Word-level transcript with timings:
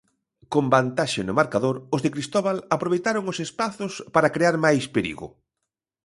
Con 0.53 0.65
vantaxe 0.75 1.21
no 1.25 1.37
marcador, 1.39 1.75
os 1.95 2.01
de 2.03 2.13
Cristóbal 2.15 2.57
aproveitaron 2.75 3.23
os 3.31 3.37
espazos 3.47 3.93
para 4.13 4.33
crear 4.35 4.55
máis 4.65 4.83
perigo. 4.95 5.27